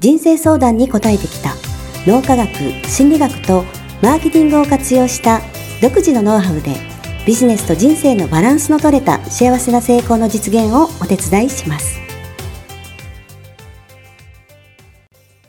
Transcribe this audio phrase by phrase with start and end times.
[0.00, 1.54] 人生相談に答えてきた。
[2.06, 2.48] 脳科学
[2.86, 3.64] 心理学と
[4.00, 5.40] マーケティングを活用した
[5.82, 6.76] 独自のノウハウで
[7.26, 11.98] ビジネスと人生のバランスの取れた幸せな成功の実現をお手伝いします。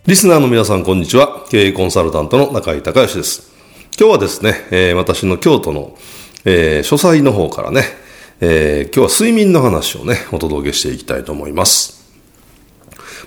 [0.07, 1.45] リスナーの皆さんこんにちは。
[1.51, 3.51] 経営コンサルタントの中井隆義です。
[3.99, 5.95] 今日はですね、えー、私の京都の、
[6.45, 7.83] えー、書斎の方からね、
[8.41, 11.98] えー、今日は睡眠の話をねお届けしていきたいと思います。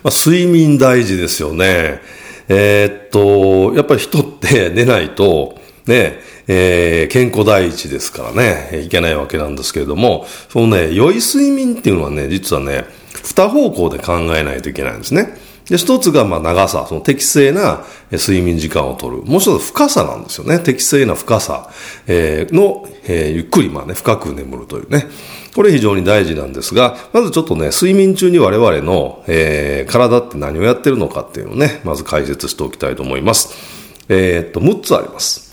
[0.02, 2.00] まあ、睡眠大事ですよね。
[2.48, 12.84] えー、っと、やっぱり人って 寝ないと、ね、えー、健康第一ですからね、いけないわけなんですけれども、そのね、良い睡眠っていうのはね、実はね、
[13.22, 15.36] 二方向で考えないといけないんですね。
[15.68, 19.18] で、一つが、まあ、長さ、その適正な睡眠時間をとる。
[19.18, 20.58] もう一つ深さなんですよね。
[20.58, 21.70] 適正な深さ、
[22.08, 25.06] えー、の、えー、ゆっくり、まあね、深く眠るというね。
[25.54, 33.54] これ非常に大事なんですが、まずちょっとね、睡眠中に我々の、えー、体って何をやってるのかっていうのをね、まず解説しておきたいと思います。
[34.08, 35.52] えー、っと、6つあります。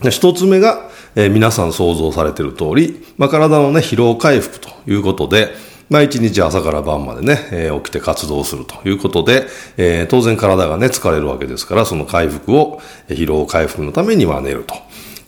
[0.00, 5.50] 1つ目が、えー、皆さん想像されてる通り、まあ、体のね、疲労回復ということで、
[5.88, 14.74] まあ、一日朝から晩までね、えー、起きて活動するということで、えー、当然体がね、疲れるわけですから、その回復を、疲労回復のためには寝ると。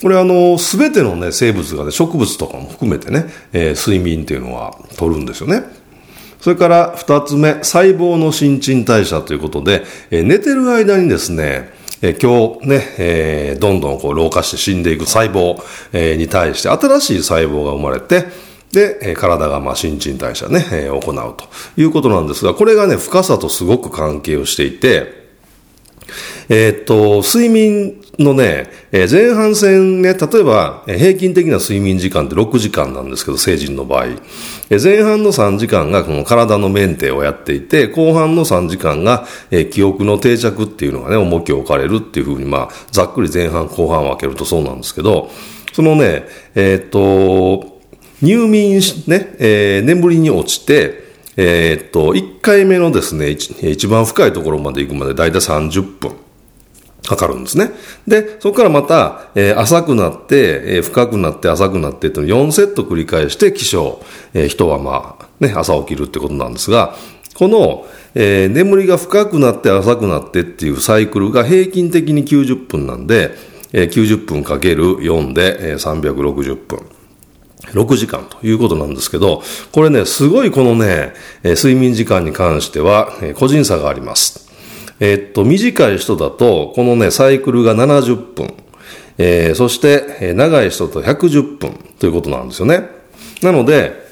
[0.05, 3.25] これあの、すべてのね、生物がね、植物とかも含めてね、
[3.55, 5.63] えー、睡眠っていうのは取るんですよね。
[6.43, 11.71] それから二つ目、細胞の新陳代謝ということで、えー、寝てる間にですね、
[12.03, 15.57] えー、今日ね、えー、どんどんこう老化して死んでいく細胞、
[15.95, 18.27] えー、に対して新しい細胞が生まれて、
[18.73, 21.47] で、体がまあ新陳代謝ね、え行うと
[21.79, 25.25] いうことなんですが、これがね、深さとすごく関係をしていて、
[26.51, 34.07] えー、っと、睡眠のね、え前半戦ね、例えば、平均的な睡眠時間って6時間なんですけど、成人の場合。
[34.71, 45.31] え前半の3時間がこの体のメンテをやっていて、後半の3時間が、え記憶の定着っていうのがね、重きを置かれるっていうふうに、まあ、ざっくり前半後半を分けるとそうなんですけど、
[45.73, 47.81] そのね、えー、っと、
[48.23, 51.03] 入眠し、ね、えー、眠りに落ちて、
[51.37, 56.24] えー、っと、1回目のですね一、一番深いところまで行くまでだいたい30分。
[57.07, 57.71] かかるんですね。
[58.09, 63.99] で、そこからまた、えー、浅くなって、えー、深くなって、浅くなってという4セット繰り返して起床、
[64.33, 66.97] えー、人はまあ、ね、朝起きるってことなんですが、
[67.35, 73.33] この、えー、眠りが深くなって浅くなってっていうサイクルが平均的に90分なんで、
[73.73, 76.87] えー、90分かける4で、えー、360分。
[77.73, 81.13] 6時間ということなんですけど、これね、すごいこのね
[81.43, 84.44] え、睡眠時間に関してはえ、個人差があります。
[85.01, 88.55] えっと、短い人だと、このね、サイクルが70分。
[89.17, 92.89] えー、そして、長い人と110分ということなんですよね。
[93.43, 94.05] なので、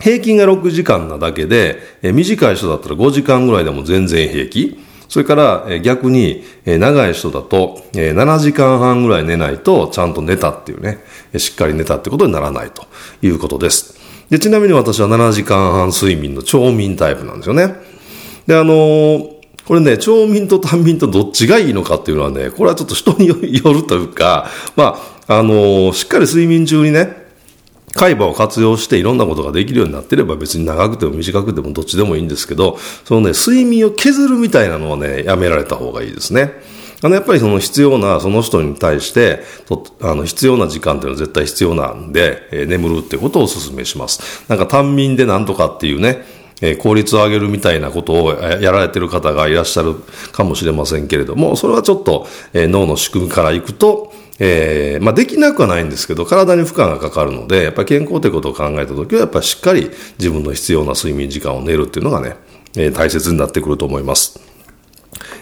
[0.00, 4.78] 平均が6時間なだけで、え短い人だったら5時間ぐらいでも全然平気。
[5.08, 10.98] それから、逆に、長い人だと、7時間半ぐらい寝ないと、ちゃんと寝たっていうね、
[11.38, 12.84] しっかり寝たってことにならないと
[13.22, 13.96] いうことです。
[14.28, 17.74] で、ちなみに私は7時間半睡眠の超眠タイプなんですよね。
[18.46, 19.35] で、あのー、
[19.66, 23.34] これね、長眠と短眠とどっちがいいのかっていうのはね、これはちょっと人によ
[23.72, 24.96] るというか、ま
[25.26, 27.26] あ、あのー、しっかり睡眠中にね、
[27.96, 36.52] 海馬を活用していろんなことができるようになってれば別に長くても短くてもどっちでもいいんですけど、そのね、睡眠を削るみたいなのはね、やめられた方がいいですね。
[37.02, 44.44] あの、やっぱりその必要な、その人に対して、とあの、必要な時間っていうのは絶対必要なんで、えー、眠るってことをお勧めします。
[44.48, 46.24] なんか単眠でなんとかっていうね、
[46.60, 49.94] えー、効率を上げるみたいなことをやられてる方がいらっしゃる
[50.32, 62.36] かもしれませんけれども、それはちょっと、えー、脳の仕組みからいくと、えー、まあ、できなくはないんですけど、体に負荷がかかるので、やっぱり健康ということを考えたときは、やっぱりしっかり自分の必要な睡眠時間を寝るっていうのがね、
[62.76, 64.40] えー、大切になってくると思います。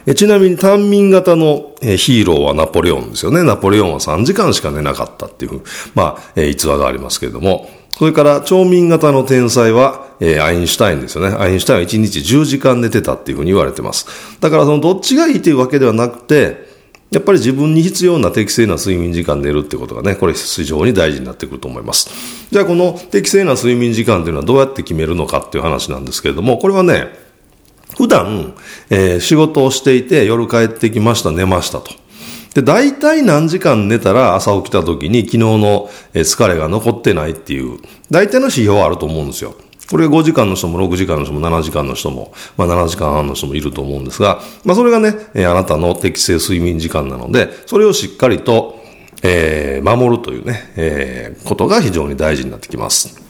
[0.07, 3.43] えちなみに単眠型の、ヒーローはナポレオンですよね。
[3.43, 5.63] ナポレオンは3時間しか寝なかったっていう、
[5.95, 11.37] まあ、え逸話がありますけれども、それから長眠型の天才は、えー、アインシュタインですよね。
[11.37, 14.07] アインシュタインは1日10時間寝てたっていうふうに言われてます。
[14.41, 16.75] だからそのどっちがいいというわけではなくて、
[17.13, 22.11] やっぱり自分に必要な適正な睡眠時間で寝るってことがね、これ非常に大事になってくると思います。
[22.51, 27.07] じゃあこの適正な睡眠時間というのはどうやって決めるのかっていう話なんですけれども、これはね、
[27.97, 28.55] 普段、
[28.91, 31.93] えー、仕事をしていて夜帰ってきました、寝ましたと。
[32.55, 37.79] で、大体何時間寝たら朝起きた時に昨日の疲れが残ってないっていう、
[38.11, 39.57] 大体の指標はあると思うんですよ。
[39.91, 45.15] これが5時間の人も6時間の人も7時間の人も、まあ7時間半の人もいると思うんですが、まあそれがね、
[45.45, 48.83] あなたの適正睡眠時間なので、それをしっかりと、
[49.23, 53.24] えー、守るというね、えー、ことが非常に大事になってきます。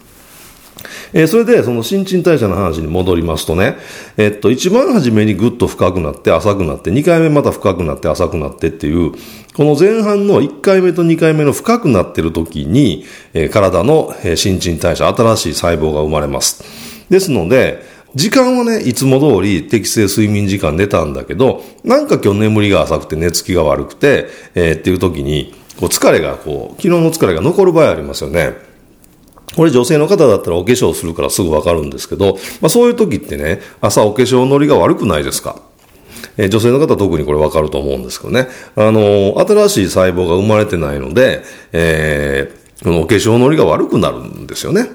[1.13, 3.77] えー、それで、その新陳代謝の話に戻りますとね、
[4.17, 9.13] えっと、一番初めにぐっと深くなって浅くなって、2回目また深くなって浅くなってっていう、
[9.55, 13.05] この前半の1回目と2回目の深くなってる時に、
[13.35, 16.65] えー、体の新陳代謝、新しい細胞が生まれます。
[17.11, 28.74] ですので、時間はね、いつも通り適正睡眠時間寝たんだけど、なんか今日眠りが浅くて寝つきが悪くて、えー、っていう時に、こう疲れがこう、昨日の疲れが残る場合ありますよね。
[29.57, 35.61] これ女性の方だったらお化粧するからすぐわかるんですけど、まあそういう時ってね、朝お化粧のりが悪くないですか？
[36.37, 38.49] え、女性の方特にこれわかると思うんですけどね。
[38.75, 41.43] あの、新しい細胞が生まれてないので、
[41.73, 44.89] えー、このお化粧のりが悪くなるんですよね。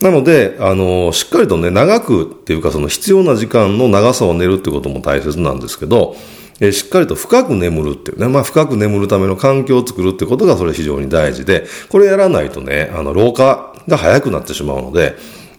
[0.00, 6.14] なので、あの、しっかりとね、長くっていうか、その必要な時間の長さを寝るってことも大切なんですけど、
[6.60, 15.16] えしっかりと深く眠るっていうね、まあ深く眠るための環境を作るってことがそれ非常に大事で、これやらないとね、あの、老化が早くなってしまうので、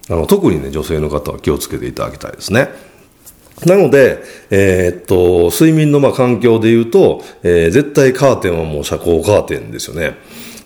[0.08, 2.68] あの、特にね、女性の方は気をつけていただきたいですね。
[3.66, 10.16] なので、えー、っと、睡眠のまあ環境で言うと、えー、絶対カーテンはもう遮光カーテンですよね。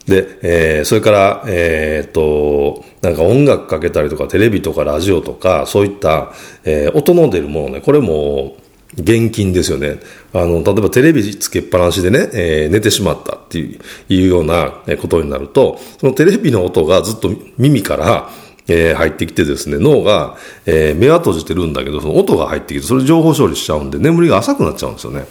[0.06, 6.32] で、えー、それから、えー、っと、なんか音楽かけたりとか、テレビとかラジオとか、そういった、
[6.64, 8.56] えー、音の出るものね、これも、
[8.96, 10.00] 現金ですよね。
[10.32, 13.78] あの、例えばテレビつけっぱなしでね、えー、寝てしまったってい
[14.24, 18.30] うようなことになると、そのテレビの音がずっと耳から、
[18.68, 25.26] えー、入ってきてですね、脳が、えー、目は閉じてるんだけど、その音が入ってきて、それ情報処理しちゃうんで、眠りが浅くなっちゃうんですよね。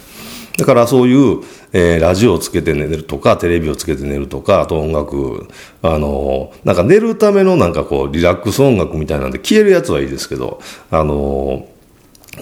[0.58, 1.40] だからそういう、
[1.72, 5.48] えー、ラジオをつけて寝るとか、テレビをつけて寝るとか、あと音楽、
[5.82, 10.60] あのー、なんか寝るためのなんかこう、リラックス音楽みたいなんで消えるやつはいいですけど、
[10.90, 11.75] あのー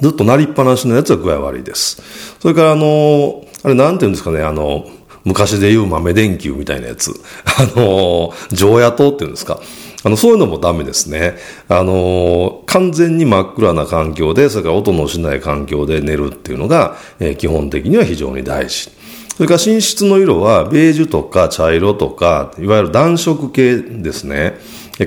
[0.01, 2.03] ずっと鳴りっぱなしのやつは具合悪いです。
[2.41, 4.87] それからあの、あれなんて言うんですかね、あの、
[5.25, 7.13] 昔で言う豆電球みたいなやつ。
[7.47, 9.61] あの、常夜灯っていうんですか。
[10.05, 11.37] あの、そういうのもダメですね。
[11.69, 18.91] あの、完全に真っ暗な環境で、それから音のしない環境で寝るっていうのが、えー、基本的には非常に大事。
[19.37, 24.59] それから寝室の色は、ベージュとか茶色とか、いわゆる暖色系ですね。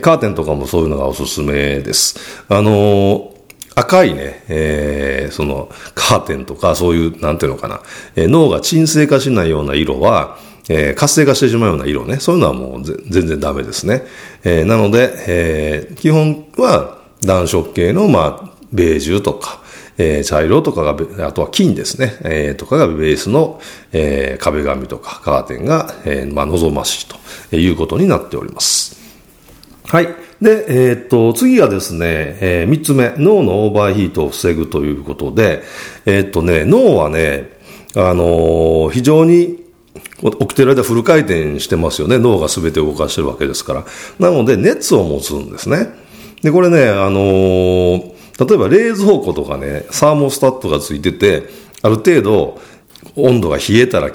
[0.01, 2.43] カーテンとかもそういうのがおすすめです。
[2.49, 3.26] あの、
[3.77, 7.81] 赤いね、えー、そのカーテンとかそういう、なんていうのかな、
[8.15, 14.01] えー、脳が鎮静化しないような色は、えー、活性化してしまうような色ね、そういうのはもう全然ダメですね。
[14.43, 19.61] えー、なので、えー、基本は暖色系の、まあ、ベージュとか、
[19.99, 23.61] えー、茶色とかが、あとは金ですね、えー、とかがベースの、
[23.93, 27.07] えー、壁紙とかカーテンが、えー、まあ、望ましい
[27.49, 28.97] ということになっております。
[29.85, 30.26] はい。
[30.41, 35.63] で、えー、っと、次がですね、えー、三つ目、脳のオーバーヒートを防ぐということで、
[36.05, 37.57] えー、っとね、脳はね、
[37.95, 39.63] あの非常に
[40.39, 42.19] 起きてる間フル回転してますよね。
[42.19, 43.85] 脳が全て動かしてるわけですから。
[44.19, 45.89] なので、熱を持つんですね。
[46.43, 47.19] で、これね、あの
[48.39, 51.49] 例えば冷蔵庫とかね、サーモスタットがついてて、
[51.81, 52.59] ある程度
[53.15, 54.11] 温度が冷えたら、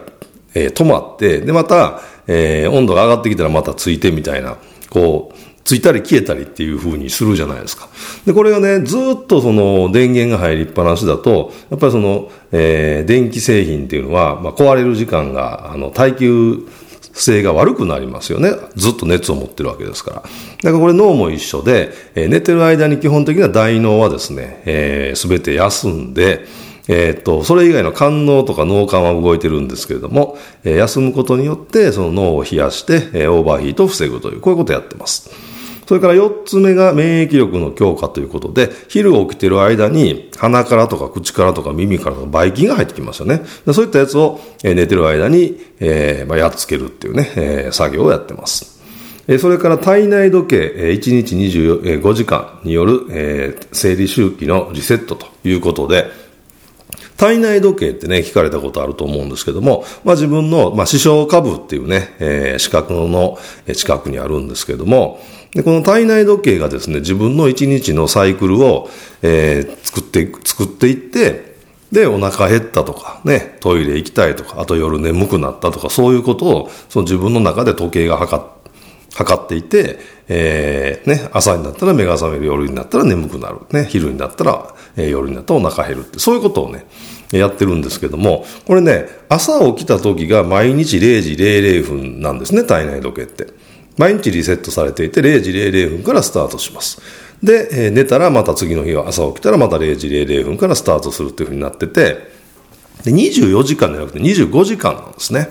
[0.55, 4.59] えー、止まって、で、また、えー、温度が上がってきたらまたついてみたいな、
[4.91, 7.89] こう、ついたり消えたりっていう風にするじゃないですか。
[8.27, 16.67] で、これがね、ずっとその電源が入りっぱなしだと、やっぱりその、えー、電気製品っていうのは、まあ、壊れる時間が、あの、耐久
[17.13, 18.51] 性が悪くなりますよね。
[18.75, 20.17] ずっと熱を持ってるわけですから。
[20.17, 20.31] だか
[20.71, 26.47] らこれ脳も一緒で、えー、寝てる間に基本的な大脳はですね、えー、全て休んで、
[26.89, 35.52] えー、っと、それ以外の肝脳とか脳幹は動いてるんですけれども、えー、休むことによって、その脳を冷やして、えー、オーバーヒートを防ぐという、こういうことをやってます。
[35.87, 43.43] それから4つ目が免疫力の強化ということで、昼起きてる間に鼻からとか口からとか耳からとかばい菌が入ってきますよね。
[43.73, 48.81] そういったやつを寝てる間に、えーまあ、やっつけるっていうね、えー、作業をやってます。
[49.39, 50.57] それから体内時計、
[50.99, 56.11] 1日25時間による、生理周期のリセットということで、
[57.17, 63.39] 体内時計ってね、聞かれたことあると思うんですけども、まあ自分の、まあ、視床下部っていうね、えー、視覚の
[63.73, 65.21] 近くにあるんですけども、
[65.55, 68.89] で、この体内時計がですね、自分の一日のサイクルを、
[69.23, 71.53] えー、作って、作っていって、
[71.93, 78.45] で、お腹減ったとか、ね、トイレ行きたいとか、あと夜眠くなったとか、そういうことを、その自分の中で時計が測っ
[79.15, 86.87] 測っていて、えー、ね、朝になったら目が覚める、夜になったら眠くなる、ね、昼になったら、えー、夜になったらお腹減るって、そういうことをね、
[87.31, 93.47] やってるんですけども、これね、朝起きた時が毎日0時00分なんですね、体内時計って。
[93.99, 97.01] 毎日リセットされていて、0時00分からスタートします。
[97.43, 102.31] で、えー、寝たらまた次の日は朝起きたらまた0時00分からスタートするっていうふうになってて、
[103.05, 105.49] で24時間じゃなくて25時間なんですね。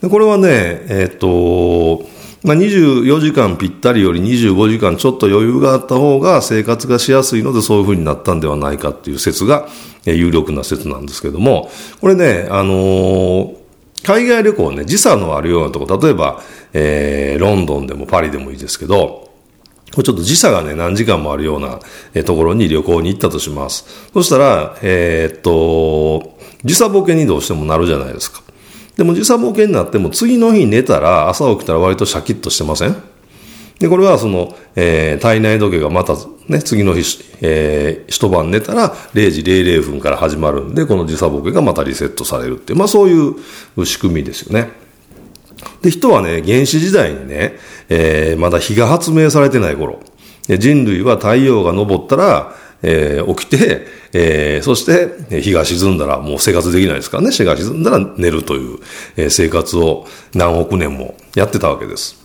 [0.00, 0.48] でこれはね、
[0.88, 2.06] えっ、ー、と、
[2.44, 9.68] まあ、24時間ぴったりより25時間ちょっと余裕があった方が生活がしやすいのでそういうふうになったんではないかっていう説が、
[10.04, 11.70] 有力な説なんですけども、
[12.00, 13.61] これね、あのー、
[14.04, 16.42] 海外旅行ね、時差のあるようなとこ、例えば、
[16.72, 19.30] えー、ロンドンでもパリでもいいですけど、
[19.92, 21.78] ちょっと時差がね、何時間もあるような、
[22.24, 23.84] ところに旅行に行ったとします。
[24.12, 28.42] そしたら、えー、っと、時差ボケにどうしてもなるじゃないですか。
[28.96, 33.11] でも時差ボケになっても次の日寝たら朝起きたら割とシャキッとしてません？
[33.82, 36.14] で、これはその、えー、体内時計がまた
[36.46, 43.28] ね、次の日、えー、一晩寝たら0時00分から始まるんで、この時差ボケがまたリセットされるっていう、まあそうい
[43.76, 44.70] う仕組みですよね。
[45.82, 47.58] で、人はね、原始時代にね、
[47.88, 49.98] えー、まだ日が発明されてない頃、
[50.46, 58.78] 人類は太陽が昇ったら、えー、起きて、えー、そして日が沈んだらもう生活できないですからね、日が沈んだら寝るという、
[59.16, 62.21] えー、生活を何億年もやってたわけです。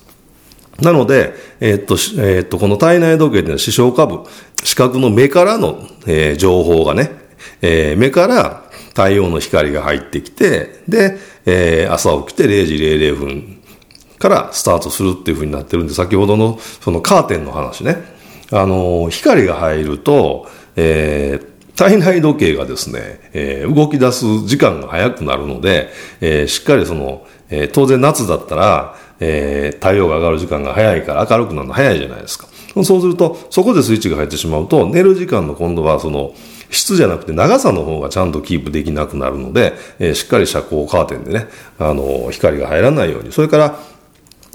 [0.82, 4.24] なので、え、っと、え、っと、この体内時計というのは視床下部、
[4.64, 7.12] 視覚の目からの、えー、情報がね、
[7.62, 13.62] えー、目から太陽の光が入ってきて、で、えー、朝起きて0時00分
[14.20, 17.98] からスタートするっていうふうになってるんで、先ほどのそのカーテンの話ね、
[18.52, 25.90] あの、光が入ると、えー、体内時計がですね、えー、動き出す時間が早くなるので、
[26.22, 32.48] えー、しっかりその、えー、当然夏だったら、えー、太陽が上がる時間が早いから明るくなるの早いじゃないですか。
[32.84, 36.34] そうすると、そこでスイッチが入ってしまうと、寝る時間の今度はその、
[36.70, 41.48] 質じゃなくて長さの方がちゃんとキープできなくなるので、えー、しっかり遮光カーテンでね、
[41.80, 43.32] あの、光が入らないように。
[43.32, 43.80] それから、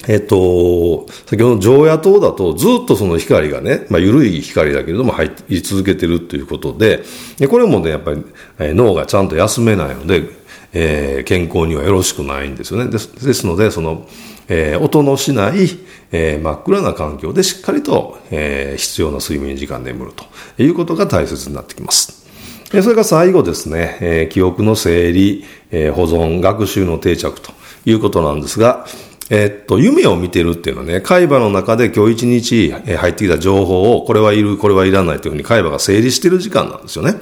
[0.09, 7.05] えっと、先ほどの常夜灯だとずっとその光がね、まあ緩い光だけれども入り続けてるということで、
[7.49, 8.25] これもね、やっぱり
[8.59, 10.42] 脳がちゃんと休めないので、
[10.73, 12.91] えー、健康にはよろしくないんですよね。
[12.91, 14.07] ですですので、その、
[14.49, 15.69] えー、音のしない、
[16.13, 20.25] えー、真っ暗な環境でしっかりと、えー、必要な睡眠時間眠ると
[20.63, 22.23] いうことが大切になってきます。
[22.71, 27.53] それから最後ですね、えー、記憶の整理、えー、保存、学習の定着と
[27.85, 28.87] いうことなんですが、
[29.29, 37.15] えっと、夢を見てるっていうのはね、海馬の中で今日一日入ってきた情報を、これはいる、これはいらないというふうに海馬が整理してる時間なんですよね。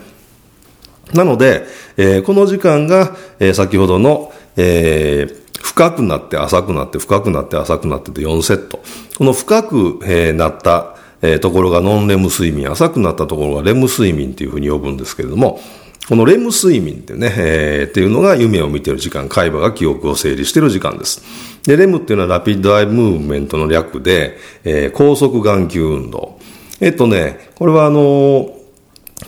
[1.14, 8.82] なので、えー、この時間が、えー、先ほどの、えー、深くなって浅くなって深くなって浅くなってで4セット。
[9.18, 15.60] この深く、えー、なった、えー、ところがノンレム睡眠、浅くなったところがレム睡眠っていうふうに呼ぶんですけれども、
[16.08, 21.22] このレム睡眠ってね、えー、っていうのが夢を見てる時間、海馬が記憶を整理している時間です。
[21.64, 26.38] で、レムっていうのはラピッドアイムーブメントの略で、えー、高速眼球運動。
[26.80, 28.59] えっとね、これはあのー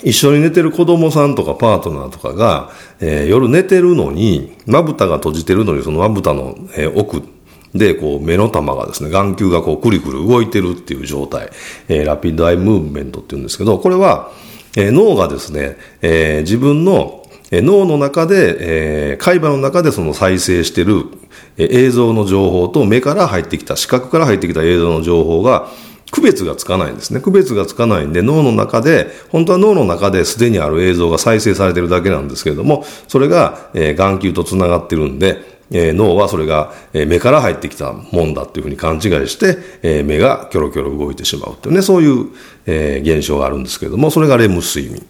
[0.02, 2.70] 一緒に寝てる子供さんとかパートナーとかが、
[3.00, 7.22] えー、夜寝てるのに、まぶたが閉じてるのに、そのまぶたの、えー、奥
[7.75, 11.50] で、こう、目の玉がですね、眼球がこう、くりくり動いてるっていう状態、
[11.88, 14.30] えー、ラピッドアイムーブメントって言うんですけど、これは、
[14.76, 21.04] えー、脳がですね、えー、自分の、えー、脳の中で、えー、海馬の中でその再生してる、
[21.56, 25.70] えー、映像の情報と目から入ってきた、視覚から入ってきた映像の情報が、
[26.12, 27.21] 区別がつかないんですね。
[27.21, 42.26] 区別がつかないんで、脳の中で、本当は脳の中ですでにある映像が再生されてるだけなんですけれども、それが、えー、眼球とつながってるんで、えー、脳はそれが、えー、目から入ってきたもんだっていうふうに勘違いして、えー、目がキョロキョロ動いてしまうっていうね、そういう、
[42.66, 45.02] え、現象があるんですけれども、それがレム睡眠。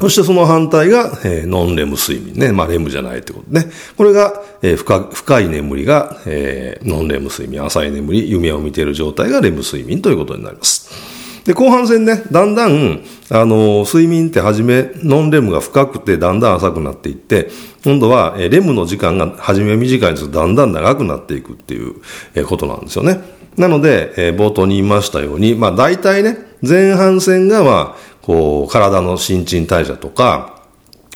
[0.00, 2.52] そしてその反対が、えー、ノンレム睡眠ね。
[2.52, 3.66] まあ、レムじゃないってことね。
[3.96, 11.18] これが、えー、深深い眠りが、えー、ノンレム睡眠、浅い眠り、夢を見ている状態がレム睡眠ということになります。
[11.44, 17.48] で、後半戦ね、だんだん、あの、睡眠って初め、ノンレムが深くて、だんだん浅くなっていって、
[17.84, 21.94] 今度は、えレムの時間が初め短いんですだんだん長くなっていくっていう、
[22.34, 23.20] えことなんですよね。
[23.56, 30.60] なので、え冒頭に言いましたように、まあ、大体ね、前半戦が、まあ、こう、体の新陳代謝とか、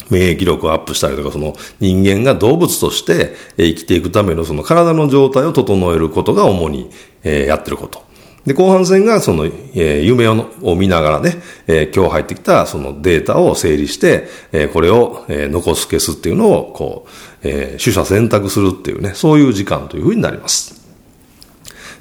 [0.09, 6.91] 免疫力をアップしたりとか、その人間が動物として生きていくためのその体の状態を整えることが主に
[7.23, 8.03] やってること。
[8.47, 11.43] で、後半戦がその、夢を見ながらね、
[11.95, 14.27] 今日入ってきたそのデータを整理して、
[14.73, 17.11] これを、残す消すっていうのを、こう、
[17.43, 20.82] えー、取捨選択するっていうね、そういう時間というふうになります。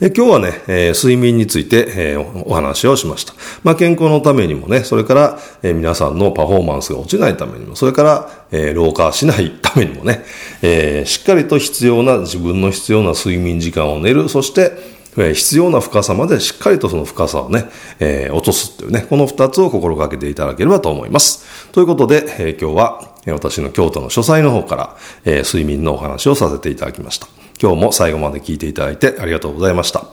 [0.03, 3.36] え今日はね、え、睡眠について、え、お話をしました。
[3.63, 10.25] まあ、健康のためにもね、それから、え、皆さんのパフォーマンスが落ちないためにも、それから、え、老化しないためにもね、
[10.63, 14.72] え、しっかりと必要な、自分の必要な睡眠時間を寝る、そして、
[15.15, 17.65] 必要な深さまでしっかりとその深さをね、
[18.00, 21.70] えー、落とすっていうね、この二つを心がけていただければと思います。
[21.74, 27.40] ということで、えー、今日は私の京都の書斎の方から、えー、睡眠のお話をさせていただきました。
[27.62, 30.03] 今日も最後まで聞いていただいてありがとうございました。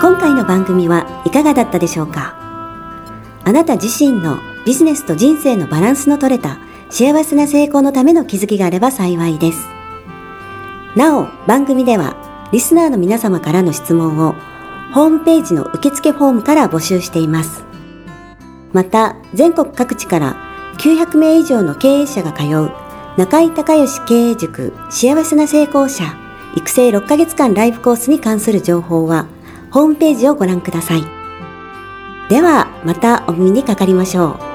[0.00, 2.36] 今回の番組はいかがだったでしょうか？
[3.44, 6.58] あなた自身のビジネスと人生のバランスの取れた
[6.90, 9.66] 幸せな成功のための気づきがあれば幸いです。
[10.94, 12.22] なお、番組では
[12.52, 14.34] リスナーの皆様からの質問を
[14.92, 17.64] ホームページの受付フォームから募集しています。
[18.72, 20.36] また、全国各地から
[20.78, 22.72] 900名以上の経営者が通う
[23.16, 26.04] 中井隆義経営塾幸せな成功者
[26.56, 29.26] 育成6ヶ月間ライブコースに関する情報は
[29.70, 31.04] ホームページをご覧ください。
[32.28, 34.53] では、またお耳にかかりましょう。